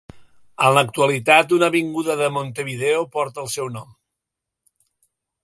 [0.67, 3.95] En l'actualitat, una avinguda de Montevideo porta el seu nom.